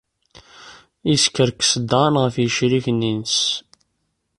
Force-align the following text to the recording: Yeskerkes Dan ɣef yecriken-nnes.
Yeskerkes 1.09 1.71
Dan 1.89 2.13
ɣef 2.23 2.35
yecriken-nnes. 2.39 3.37